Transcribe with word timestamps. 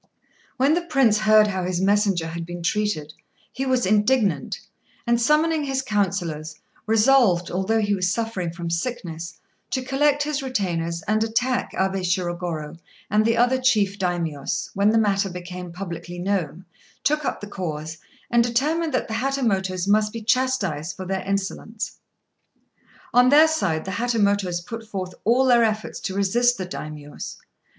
]When 0.57 0.73
the 0.73 0.81
Prince 0.81 1.19
heard 1.19 1.45
how 1.45 1.63
his 1.63 1.79
messenger 1.79 2.25
had 2.29 2.43
been 2.43 2.63
treated, 2.63 3.13
he 3.53 3.67
was 3.67 3.85
indignant, 3.85 4.59
and 5.05 5.21
summoning 5.21 5.65
his 5.65 5.83
councillors 5.83 6.55
resolved, 6.87 7.51
although 7.51 7.79
he 7.81 7.93
was 7.93 8.09
suffering 8.09 8.51
from 8.51 8.71
sickness, 8.71 9.39
to 9.69 9.83
collect 9.83 10.23
his 10.23 10.41
retainers 10.41 11.03
and 11.03 11.23
attack 11.23 11.73
Abé 11.73 11.99
Shirogorô; 12.03 12.79
and 13.11 13.23
the 13.23 13.37
other 13.37 13.61
chief 13.61 13.99
Daimios, 13.99 14.71
when 14.73 14.89
the 14.89 14.97
matter 14.97 15.29
became 15.29 15.71
publicly 15.71 16.17
known, 16.17 16.65
took 17.03 17.23
up 17.23 17.39
the 17.39 17.45
cause, 17.45 17.99
and 18.31 18.43
determined 18.43 18.95
that 18.95 19.07
the 19.07 19.13
Hatamotos 19.13 19.87
must 19.87 20.11
be 20.11 20.23
chastised 20.23 20.95
for 20.97 21.05
their 21.05 21.21
insolence. 21.27 21.99
On 23.13 23.29
their 23.29 23.47
side, 23.47 23.85
the 23.85 23.91
Hatamotos 23.91 24.61
put 24.65 24.83
forth 24.89 25.13
all 25.25 25.45
their 25.45 25.63
efforts 25.63 25.99
to 25.99 26.15
resist 26.15 26.57
the 26.57 26.65
Daimios. 26.65 27.37